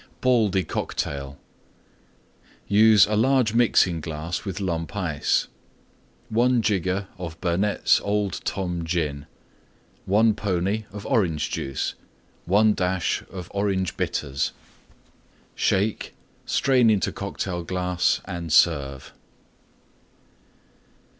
[0.21, 1.37] BALDY COCKTAIL
[2.67, 5.47] Use a large Mixing glass with Lump Ice.
[6.29, 9.27] 1 jigger of Burnette's Old Tom Gin.
[10.07, 11.93] 1 pony of Orange Juice.
[12.45, 14.53] 1 Dash of Orange Bitters.
[15.53, 16.15] Shake;
[16.47, 19.13] strain into Cocktail glass and serve.